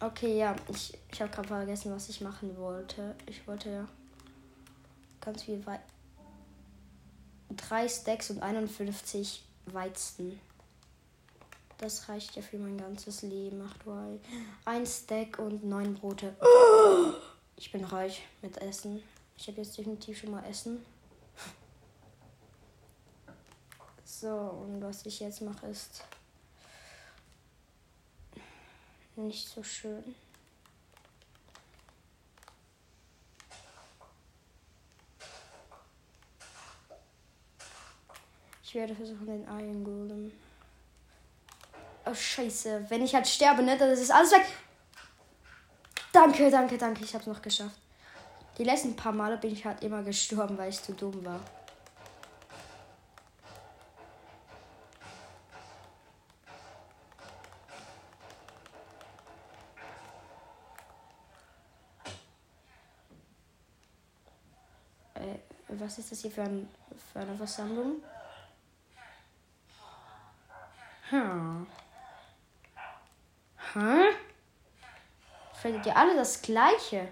Okay, 0.00 0.38
ja, 0.38 0.56
ich, 0.68 0.96
ich 1.12 1.20
habe 1.20 1.30
gerade 1.30 1.48
vergessen, 1.48 1.94
was 1.94 2.08
ich 2.08 2.22
machen 2.22 2.56
wollte. 2.56 3.14
Ich 3.26 3.46
wollte 3.46 3.70
ja 3.70 3.88
ganz 5.20 5.42
viel 5.42 5.64
weit. 5.66 5.80
Drei 7.50 7.86
Stacks 7.86 8.30
und 8.30 8.42
51 8.42 9.44
Weizen. 9.66 10.40
Das 11.76 12.08
reicht 12.08 12.34
ja 12.34 12.40
für 12.40 12.56
mein 12.56 12.78
ganzes 12.78 13.20
Leben. 13.20 13.62
Ach 13.68 13.76
du 13.84 14.18
Ein 14.64 14.86
Stack 14.86 15.38
und 15.40 15.64
neun 15.64 15.94
Brote. 15.94 16.34
Ich 17.56 17.70
bin 17.72 17.84
reich 17.84 18.22
mit 18.40 18.56
Essen. 18.62 19.02
Ich 19.36 19.48
habe 19.48 19.60
jetzt 19.60 19.76
definitiv 19.76 20.18
schon 20.18 20.30
mal 20.30 20.44
Essen. 20.44 20.82
So, 24.06 24.28
und 24.30 24.82
was 24.82 25.04
ich 25.04 25.20
jetzt 25.20 25.42
mache 25.42 25.66
ist 25.66 26.04
nicht 29.16 29.48
so 29.48 29.62
schön. 29.62 30.14
Ich 38.62 38.74
werde 38.74 38.94
versuchen, 38.94 39.26
den 39.26 39.44
Iron 39.44 39.84
Golem. 39.84 40.32
Oh, 42.06 42.14
scheiße. 42.14 42.86
Wenn 42.88 43.04
ich 43.04 43.14
halt 43.14 43.26
sterbe, 43.26 43.62
ne, 43.62 43.78
dann 43.78 43.90
ist 43.90 44.10
alles 44.10 44.32
weg. 44.32 44.46
Danke, 46.12 46.50
danke, 46.50 46.76
danke. 46.76 47.04
Ich 47.04 47.14
hab's 47.14 47.26
noch 47.26 47.40
geschafft. 47.40 47.78
Die 48.58 48.64
letzten 48.64 48.94
paar 48.94 49.12
Male 49.12 49.36
bin 49.36 49.52
ich 49.52 49.64
halt 49.64 49.82
immer 49.82 50.02
gestorben, 50.02 50.58
weil 50.58 50.70
ich 50.70 50.82
zu 50.82 50.92
dumm 50.92 51.24
war. 51.24 51.40
Was 65.80 65.98
ist 65.98 66.12
das 66.12 66.20
hier 66.20 66.30
für, 66.30 66.42
ein, 66.42 66.68
für 67.12 67.20
eine 67.20 67.34
Versammlung? 67.36 68.02
Hm. 71.10 71.66
Hm? 73.72 74.04
Findet 75.60 75.86
ihr 75.86 75.96
alle 75.96 76.16
das 76.16 76.42
gleiche? 76.42 77.08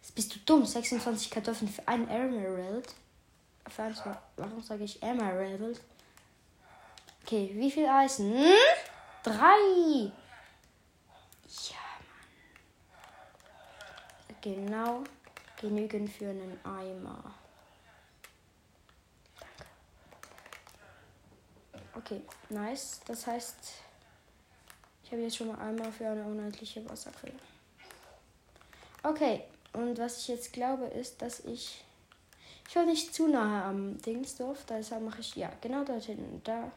Jetzt 0.00 0.14
bist 0.14 0.34
du 0.34 0.38
dumm. 0.40 0.64
26 0.64 1.30
Kartoffeln 1.30 1.70
für 1.70 1.86
einen 1.86 2.08
Emerald. 2.08 2.94
Für 3.68 3.82
eins, 3.84 4.02
warum 4.36 4.62
sage 4.62 4.84
ich 4.84 5.02
Emerald? 5.02 5.80
Okay, 7.22 7.50
wie 7.54 7.70
viel 7.70 7.86
Eisen? 7.86 8.32
Hm? 8.34 8.54
Drei. 9.22 10.12
Ja, 11.46 11.76
Mann. 14.28 14.36
Genau 14.40 15.04
genügend 15.60 16.10
für 16.10 16.30
einen 16.30 16.58
Eimer. 16.64 17.34
Okay, 21.94 22.22
nice. 22.48 23.00
Das 23.06 23.26
heißt, 23.26 23.56
ich 25.04 25.12
habe 25.12 25.22
jetzt 25.22 25.36
schon 25.36 25.48
mal 25.48 25.58
einmal 25.58 25.92
für 25.92 26.08
eine 26.08 26.24
unendliche 26.24 26.88
Wasserquelle. 26.88 27.34
Okay, 29.02 29.44
und 29.72 29.98
was 29.98 30.18
ich 30.18 30.28
jetzt 30.28 30.52
glaube 30.52 30.86
ist, 30.86 31.20
dass 31.22 31.40
ich. 31.40 31.84
Ich 32.68 32.76
war 32.76 32.84
nicht 32.84 33.12
zu 33.12 33.26
nahe 33.26 33.64
am 33.64 34.00
Dingsdorf, 34.02 34.64
deshalb 34.68 35.02
mache 35.02 35.20
ich. 35.20 35.34
Ja, 35.34 35.50
genau 35.60 35.84
dort 35.84 36.04
hinten. 36.04 36.40
Da 36.44 36.70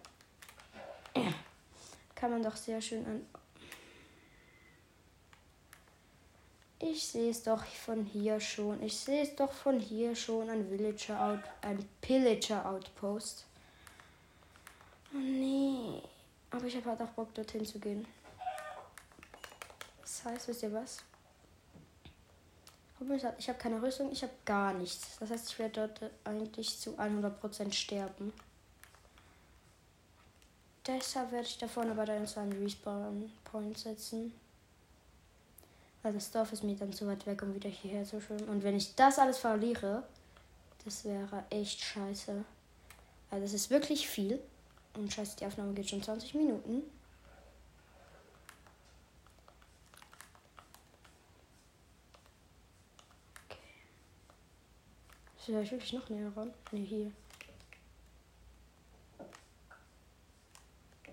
kann 2.16 2.32
man 2.32 2.42
doch 2.42 2.56
sehr 2.56 2.82
schön 2.82 3.06
an. 3.06 3.26
Ich 6.86 7.08
sehe 7.08 7.32
es 7.32 7.44
doch 7.44 7.64
von 7.64 8.04
hier 8.04 8.42
schon. 8.42 8.84
Ich 8.84 9.00
sehe 9.00 9.24
es 9.24 9.36
doch 9.36 9.54
von 9.54 9.80
hier 9.80 10.14
schon. 10.16 10.50
Ein 10.50 10.70
Villager 10.70 11.20
Out, 11.24 11.40
ein 11.62 11.88
Pillager 12.02 12.66
Outpost. 12.70 13.46
Oh 15.14 15.18
nee. 15.18 16.02
Aber 16.52 16.66
ich 16.66 16.76
habe 16.76 16.90
halt 16.90 17.02
auch 17.02 17.08
Bock 17.10 17.34
dorthin 17.34 17.66
zu 17.66 17.80
gehen. 17.80 18.06
Das 20.02 20.26
heißt, 20.26 20.48
wisst 20.50 20.64
ihr 20.64 20.74
was? 20.74 20.98
Ich 23.38 23.50
habe 23.50 23.60
keine 23.60 23.82
Rüstung, 23.82 24.12
ich 24.12 24.22
habe 24.22 24.34
gar 24.46 24.74
nichts. 24.74 25.18
Das 25.20 25.30
heißt, 25.30 25.50
ich 25.50 25.60
werde 25.60 25.88
dort 25.88 26.12
eigentlich 26.26 26.80
zu 26.80 26.98
100% 26.98 27.74
sterben. 27.74 28.34
Deshalb 30.86 31.32
werde 31.32 31.48
ich 31.48 31.58
da 31.58 31.68
vorne 31.68 31.96
dann 31.96 32.28
so 32.28 32.42
einen 32.42 32.62
Respawn-Point 32.62 33.78
setzen. 33.78 34.34
Weil 36.04 36.14
das 36.14 36.32
Dorf 36.32 36.52
ist 36.52 36.64
mir 36.64 36.76
dann 36.76 36.94
zu 36.94 37.08
weit 37.08 37.26
weg, 37.26 37.42
um 37.42 37.56
wieder 37.56 37.70
hierher 37.70 38.04
zu 38.04 38.22
schwimmen. 38.22 38.50
Und 38.50 38.64
wenn 38.64 38.76
ich 38.76 38.94
das 38.96 39.18
alles 39.18 39.38
verliere, 39.40 40.04
das 40.86 41.06
wäre 41.06 41.46
echt 41.50 41.80
scheiße. 41.80 42.44
Weil 43.30 43.42
das 43.42 43.54
ist 43.54 43.70
wirklich 43.70 44.08
viel. 44.08 44.40
Und 44.96 45.12
scheiße, 45.12 45.38
die 45.38 45.46
Aufnahme 45.46 45.74
geht 45.74 45.90
schon 45.90 46.04
20 46.04 46.36
Minuten. 46.36 46.84
Okay. 53.46 53.58
Soll 55.38 55.64
ich 55.64 55.72
wirklich 55.72 55.94
noch 55.94 56.10
näher 56.10 56.32
ran? 56.36 56.54
Ne, 56.72 56.80
hier. 56.80 57.12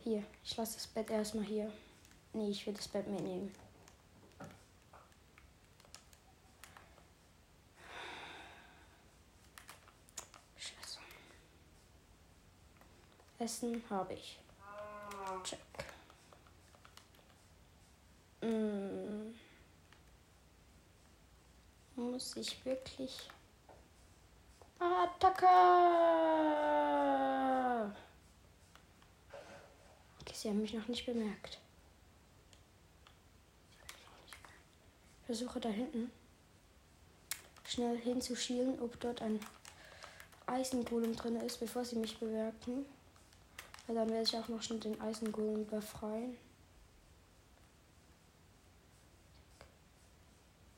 Hier, 0.03 0.25
ich 0.43 0.57
lasse 0.57 0.75
das 0.75 0.87
Bett 0.87 1.11
erstmal 1.11 1.45
hier. 1.45 1.71
Nee, 2.33 2.51
ich 2.51 2.67
will 2.67 2.75
das 2.75 2.89
Bett 2.89 3.07
mitnehmen. 3.07 3.53
Scheiße. 10.57 10.99
Essen 13.41 13.83
habe 13.89 14.15
ich. 14.15 14.39
Check. 15.43 15.59
Hm. 18.43 19.35
Muss 21.97 22.37
ich 22.37 22.65
wirklich. 22.65 23.31
Attacke! 24.79 25.47
Sie 30.33 30.49
haben 30.49 30.63
mich 30.63 30.73
noch 30.73 30.89
nicht 30.89 31.05
bemerkt. 31.05 31.59
Ich 35.21 35.27
versuche 35.27 35.61
da 35.61 35.69
hinten 35.69 36.11
schnell 37.67 37.99
hinzuschielen, 37.99 38.81
ob 38.81 38.99
dort 39.01 39.21
ein 39.21 39.39
Eisengolem 40.47 41.15
drin 41.15 41.37
ist, 41.37 41.61
bevor 41.61 41.85
sie 41.85 41.97
mich 41.97 42.19
bemerken. 42.19 42.87
Weil 43.91 43.97
dann 43.97 44.11
werde 44.11 44.23
ich 44.23 44.37
auch 44.37 44.47
noch 44.47 44.63
schnell 44.63 44.79
den 44.79 45.01
Eisengolem 45.01 45.67
befreien. 45.67 46.37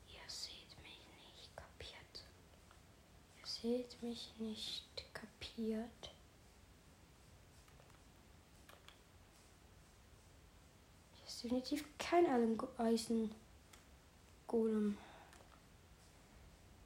Ihr 0.07 0.27
seht 0.27 0.75
mich 0.81 0.99
nicht 1.29 1.55
kapiert. 1.55 2.25
Ihr 3.39 3.45
seht 3.45 4.01
mich 4.01 4.33
nicht 4.39 5.13
kapiert. 5.13 6.09
definitiv 11.43 11.85
kein 11.99 12.25
Eisen-Golem 12.79 13.37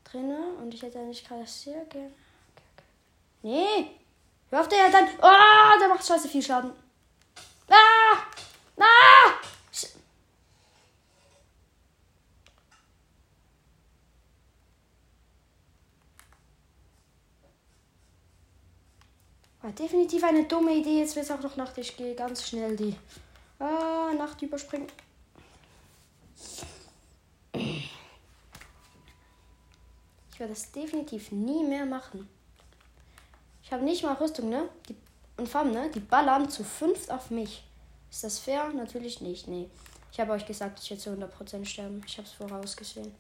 drinne 0.03 0.55
und 0.61 0.73
ich 0.73 0.81
hätte 0.81 0.99
eigentlich 0.99 1.23
gerade 1.23 1.47
sehr 1.47 1.85
gerne. 1.85 2.11
Nee! 3.43 4.06
Hör 4.49 4.61
auf 4.61 4.69
der 4.69 4.89
dann. 4.89 5.07
Oh, 5.21 5.79
der 5.79 5.89
macht 5.89 6.05
scheiße 6.05 6.29
viel 6.29 6.41
Schaden. 6.41 6.71
Ah! 7.69 8.17
Ah! 8.79 9.33
War 19.61 19.71
definitiv 19.71 20.23
eine 20.23 20.45
dumme 20.45 20.75
Idee. 20.75 20.99
Jetzt 20.99 21.15
wird 21.15 21.25
es 21.25 21.31
auch 21.31 21.41
noch 21.41 21.57
Nacht. 21.57 21.77
Ich 21.77 21.97
gehe 21.97 22.15
ganz 22.15 22.47
schnell 22.47 22.75
die 22.77 22.95
Ah, 23.59 24.13
Nacht 24.13 24.41
überspringen. 24.41 24.87
Ich 27.53 27.89
werde 30.39 30.53
das 30.53 30.71
definitiv 30.71 31.31
nie 31.31 31.63
mehr 31.63 31.85
machen. 31.85 32.29
Ich 33.67 33.73
habe 33.73 33.83
nicht 33.83 34.01
mal 34.01 34.13
Rüstung, 34.13 34.47
ne? 34.47 34.69
Die, 34.87 34.95
und 35.35 35.49
Farben, 35.49 35.71
ne? 35.71 35.91
Die 35.93 35.99
ballern 35.99 36.49
zu 36.49 36.63
fünft 36.63 37.11
auf 37.11 37.31
mich. 37.31 37.65
Ist 38.09 38.23
das 38.23 38.39
fair? 38.39 38.69
Natürlich 38.69 39.19
nicht, 39.19 39.49
nee. 39.49 39.69
Ich 40.09 40.21
habe 40.21 40.31
euch 40.31 40.45
gesagt, 40.45 40.79
ich 40.81 40.89
werde 40.89 41.03
zu 41.03 41.09
100% 41.09 41.65
sterben. 41.65 42.01
Ich 42.07 42.17
habe 42.17 42.25
es 42.25 42.33
vorausgesehen. 42.33 43.13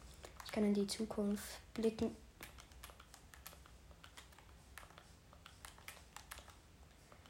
Ich 0.45 0.51
kann 0.53 0.63
in 0.63 0.73
die 0.73 0.87
Zukunft 0.87 1.43
blicken. 1.73 2.15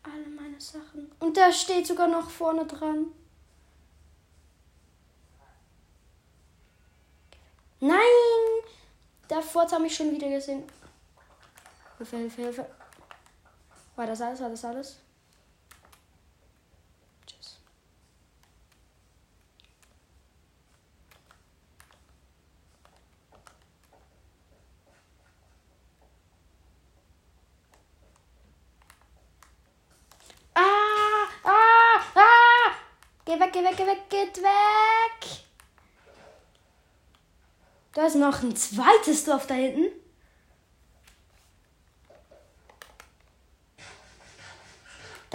alle 0.04 0.28
meine 0.28 0.62
Sachen. 0.62 1.12
Und 1.20 1.36
der 1.36 1.52
steht 1.52 1.88
sogar 1.88 2.08
noch 2.08 2.30
vorne 2.30 2.68
dran. 2.68 3.08
Nein! 7.80 7.98
Furz 9.42 9.72
habe 9.72 9.88
ich 9.88 9.96
schon 9.96 10.12
wieder 10.12 10.30
gesehen. 10.30 10.64
Hilfe, 11.98 12.18
Hilfe, 12.18 12.42
Hilfe. 12.44 12.66
War 13.98 14.06
das 14.06 14.22
alles? 14.22 14.40
War 14.40 14.50
das 14.52 14.64
alles? 14.64 15.00
Geh 33.26 33.40
weg, 33.40 33.52
geh 33.52 33.64
weg, 33.64 33.76
geh 33.76 33.86
weg, 33.86 34.10
geht 34.10 34.38
weg! 34.38 35.44
Da 37.94 38.06
ist 38.06 38.16
noch 38.16 38.42
ein 38.42 38.56
zweites 38.56 39.26
Dorf 39.26 39.48
da 39.48 39.56
hinten. 39.56 40.07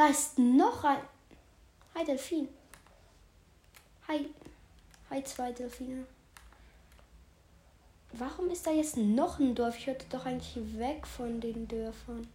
Da 0.02 0.08
ist 0.08 0.36
noch 0.36 0.82
ein. 0.82 0.98
Hi 1.94 2.04
Delfin. 2.04 2.48
Hi. 4.08 4.28
Hi 5.08 5.22
zwei 5.22 5.52
Delfine. 5.52 6.04
Warum 8.14 8.50
ist 8.50 8.66
da 8.66 8.72
jetzt 8.72 8.96
noch 8.96 9.38
ein 9.38 9.54
Dorf? 9.54 9.78
Ich 9.78 9.86
hörte 9.86 10.04
doch 10.10 10.26
eigentlich 10.26 10.76
weg 10.76 11.06
von 11.06 11.40
den 11.40 11.68
Dörfern. 11.68 12.26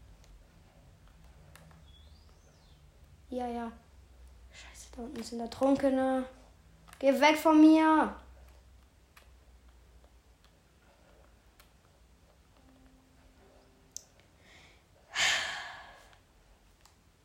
Ja, 3.31 3.49
ja. 3.49 3.69
Da 4.95 5.01
unten 5.01 5.21
sind 5.21 5.41
Ertrunkene. 5.41 6.23
Geh 6.99 7.19
weg 7.19 7.35
von 7.35 7.59
mir! 7.59 8.15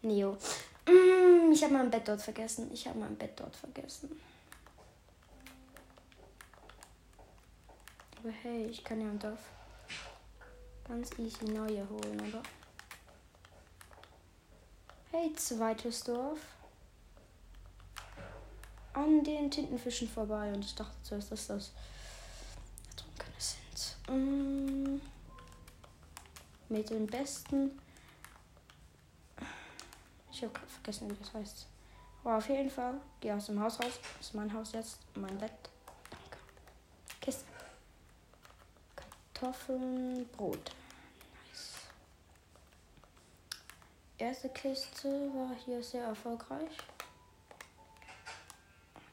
Neo. 0.02 0.36
Mm, 0.86 1.52
ich 1.52 1.62
habe 1.62 1.74
mein 1.74 1.90
Bett 1.90 2.06
dort 2.06 2.20
vergessen. 2.20 2.70
Ich 2.72 2.86
habe 2.86 2.98
mein 2.98 3.16
Bett 3.16 3.32
dort 3.36 3.54
vergessen. 3.56 4.20
Aber 8.18 8.30
hey, 8.30 8.66
ich 8.66 8.84
kann 8.84 9.00
ja 9.00 9.08
ein 9.08 9.18
Dorf 9.18 9.40
ganz 10.86 11.10
easy 11.18 11.44
neue 11.46 11.88
holen, 11.88 12.20
oder? 12.28 12.42
Hey, 15.10 15.32
zweites 15.34 16.04
Dorf 16.04 16.38
an 18.92 19.24
den 19.24 19.50
Tintenfischen 19.50 20.08
vorbei 20.08 20.52
und 20.52 20.64
ich 20.64 20.74
dachte 20.74 20.94
zuerst, 21.02 21.32
dass 21.32 21.46
das 21.46 21.72
Ertrunkene 22.90 23.34
sind. 23.38 23.96
Mm. 24.08 25.00
Mit 26.68 26.90
den 26.90 27.06
besten. 27.06 27.78
Ich 30.42 30.48
habe 30.48 30.58
vergessen, 30.66 31.08
wie 31.08 31.14
das 31.14 31.32
heißt. 31.34 31.66
Aber 32.24 32.38
auf 32.38 32.48
jeden 32.48 32.68
Fall, 32.68 33.00
geh 33.20 33.30
aus 33.30 33.46
dem 33.46 33.60
Haus 33.60 33.78
raus. 33.78 34.00
Das 34.18 34.26
ist 34.26 34.34
mein 34.34 34.52
Haus 34.52 34.72
jetzt. 34.72 34.98
Mein 35.14 35.38
Bett. 35.38 35.52
Danke. 36.10 36.38
Kiste. 37.20 37.44
Kartoffeln, 38.96 40.28
Brot. 40.30 40.72
Nice. 41.48 41.74
Erste 44.18 44.48
Kiste 44.48 45.08
war 45.32 45.54
hier 45.64 45.80
sehr 45.80 46.06
erfolgreich. 46.06 46.76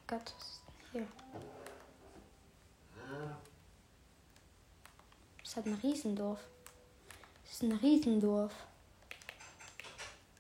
Gott, 0.07 0.33
was 0.35 0.49
ist 0.49 0.61
denn 0.91 0.91
hier? 0.91 1.07
Das 5.43 5.55
hat 5.57 5.65
ein 5.67 5.79
Riesendorf. 5.83 6.39
Das 7.43 7.53
ist 7.53 7.61
ein 7.61 7.73
Riesendorf. 7.73 8.53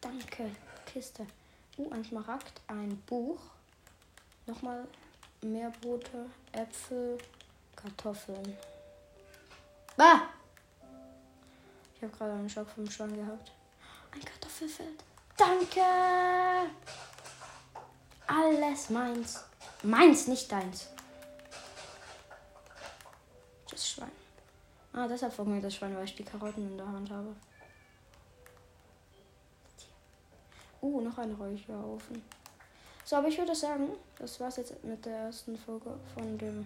Danke, 0.01 0.49
Kiste. 0.91 1.25
Uh, 1.77 1.89
ein 1.91 2.03
Smaragd, 2.03 2.61
ein 2.67 2.97
Buch. 3.05 3.39
Nochmal 4.45 4.87
mehr 5.41 5.71
Brote, 5.81 6.25
Äpfel, 6.51 7.17
Kartoffeln. 7.75 8.57
Bah! 9.95 10.21
Ich 11.95 12.03
habe 12.03 12.13
gerade 12.17 12.33
einen 12.33 12.49
Schock 12.49 12.69
vom 12.69 12.89
Schwein 12.89 13.15
gehabt. 13.15 13.51
Ein 14.11 14.23
Kartoffelfeld. 14.23 15.03
Danke! 15.37 15.81
Alles 18.27 18.89
meins. 18.89 19.43
Meins, 19.83 20.27
nicht 20.27 20.51
deins. 20.51 20.87
Das 23.69 23.89
Schwein. 23.89 24.11
Ah, 24.93 25.07
deshalb 25.07 25.33
folgt 25.33 25.51
mir 25.51 25.61
das 25.61 25.75
Schwein, 25.75 25.95
weil 25.95 26.05
ich 26.05 26.15
die 26.15 26.23
Karotten 26.23 26.71
in 26.71 26.77
der 26.77 26.87
Hand 26.87 27.09
habe. 27.09 27.35
Uh, 30.81 31.01
noch 31.01 31.17
ein 31.17 31.33
Räucherofen. 31.33 32.21
So, 33.03 33.15
aber 33.15 33.27
ich 33.27 33.37
würde 33.37 33.55
sagen, 33.55 33.89
das 34.17 34.39
war's 34.39 34.57
jetzt 34.57 34.83
mit 34.83 35.05
der 35.05 35.17
ersten 35.17 35.57
Folge 35.57 35.91
von 36.13 36.37
dem 36.37 36.65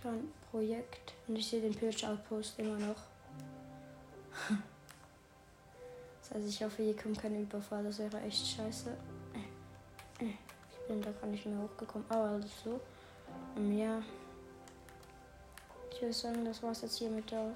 kleinen 0.00 0.32
Projekt. 0.50 1.14
Und 1.26 1.36
ich 1.36 1.48
sehe 1.48 1.60
den 1.60 1.74
Pilch 1.74 2.06
Outpost 2.06 2.58
immer 2.58 2.78
noch. 2.78 2.96
Das 6.28 6.36
heißt, 6.36 6.48
ich 6.50 6.62
hoffe, 6.62 6.82
hier 6.82 6.94
kommt 6.94 7.18
kein 7.18 7.40
Überfall. 7.40 7.82
Das 7.84 7.98
wäre 7.98 8.20
echt 8.20 8.46
scheiße. 8.46 8.90
Ich 10.20 10.86
bin 10.86 11.00
da 11.00 11.10
gar 11.10 11.26
nicht 11.26 11.46
mehr 11.46 11.58
hochgekommen. 11.58 12.06
Aber 12.10 12.24
alles 12.24 12.50
so. 12.62 12.78
Ja. 13.74 14.02
Ich 15.90 16.02
würde 16.02 16.12
sagen, 16.12 16.44
das 16.44 16.62
war's 16.62 16.82
jetzt 16.82 16.98
hier 16.98 17.08
mit 17.08 17.30
der 17.30 17.50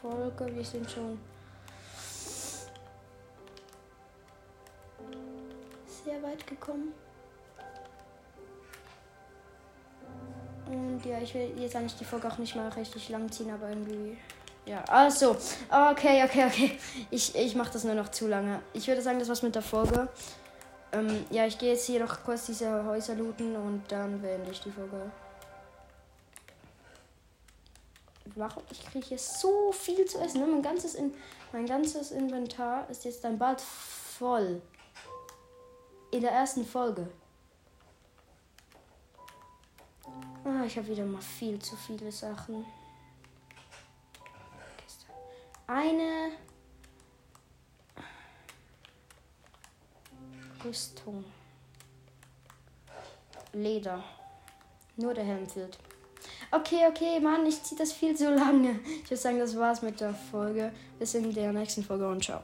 Folge. 0.00 0.54
Wir 0.54 0.64
sind 0.64 0.88
schon 0.88 1.18
weit 6.36 6.46
gekommen. 6.46 6.92
Und 10.66 11.04
ja, 11.04 11.18
ich 11.20 11.34
will 11.34 11.52
jetzt 11.58 11.76
eigentlich 11.76 11.96
die 11.96 12.04
Folge 12.04 12.28
auch 12.28 12.38
nicht 12.38 12.56
mal 12.56 12.68
richtig 12.70 13.08
lang 13.08 13.30
ziehen, 13.30 13.50
aber 13.52 13.68
irgendwie. 13.68 14.18
Ja, 14.66 14.82
also. 14.88 15.36
Okay, 15.70 16.24
okay, 16.24 16.46
okay. 16.46 16.78
Ich, 17.10 17.34
ich 17.36 17.54
mache 17.54 17.72
das 17.72 17.84
nur 17.84 17.94
noch 17.94 18.10
zu 18.10 18.26
lange. 18.26 18.60
Ich 18.72 18.88
würde 18.88 19.00
sagen, 19.00 19.18
das 19.18 19.28
war's 19.28 19.42
mit 19.42 19.54
der 19.54 19.62
Folge. 19.62 20.08
Ähm, 20.92 21.24
ja, 21.30 21.46
ich 21.46 21.56
gehe 21.58 21.72
jetzt 21.72 21.86
hier 21.86 22.00
noch 22.00 22.24
kurz 22.24 22.46
diese 22.46 22.84
Häuser 22.84 23.14
looten 23.14 23.54
und 23.54 23.84
dann 23.88 24.20
beende 24.20 24.50
ich 24.50 24.60
die 24.60 24.72
Folge. 24.72 25.10
Warum? 28.34 28.62
Ich 28.70 28.84
kriege 28.84 29.06
hier 29.06 29.18
so 29.18 29.70
viel 29.70 30.04
zu 30.04 30.18
essen. 30.18 30.40
Ne? 30.40 30.46
Mein, 30.46 30.62
ganzes 30.62 30.96
In 30.96 31.14
mein 31.52 31.66
ganzes 31.66 32.10
Inventar 32.10 32.90
ist 32.90 33.04
jetzt 33.04 33.22
dann 33.22 33.38
bald 33.38 33.60
voll. 33.60 34.60
In 36.16 36.22
der 36.22 36.30
ersten 36.30 36.64
Folge. 36.64 37.06
Ah, 40.46 40.64
ich 40.64 40.78
habe 40.78 40.88
wieder 40.88 41.04
mal 41.04 41.20
viel 41.20 41.58
zu 41.58 41.76
viele 41.76 42.10
Sachen. 42.10 42.64
Eine 45.66 46.30
Rüstung. 50.64 51.22
Leder. 53.52 54.02
Nur 54.96 55.12
der 55.12 55.24
Helm 55.24 55.46
fehlt. 55.46 55.78
Okay, 56.50 56.86
okay, 56.88 57.20
Mann, 57.20 57.44
ich 57.44 57.62
ziehe 57.62 57.78
das 57.78 57.92
viel 57.92 58.16
zu 58.16 58.34
lange. 58.34 58.80
Ich 59.02 59.10
würde 59.10 59.16
sagen, 59.18 59.38
das 59.38 59.54
war's 59.54 59.82
mit 59.82 60.00
der 60.00 60.14
Folge. 60.14 60.72
Bis 60.98 61.12
in 61.12 61.34
der 61.34 61.52
nächsten 61.52 61.84
Folge 61.84 62.08
und 62.08 62.24
ciao. 62.24 62.42